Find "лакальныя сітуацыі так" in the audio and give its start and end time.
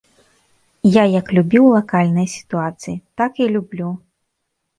1.75-3.31